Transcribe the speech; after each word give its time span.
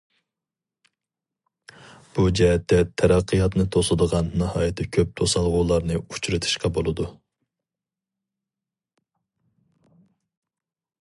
بۇ 2.15 2.23
جەھەتتە 2.39 2.79
تەرەققىياتنى 3.01 3.67
توسىدىغان 3.75 4.33
ناھايىتى 4.43 4.89
كۆپ 4.97 5.13
توسالغۇلارنى 5.21 6.01
ئۇچرىتىشقا 6.03 6.75
بولىدۇ. 6.79 7.09